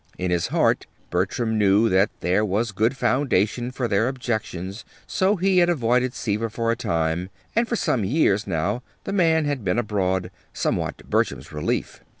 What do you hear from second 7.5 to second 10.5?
and for some years, now, the man had been abroad,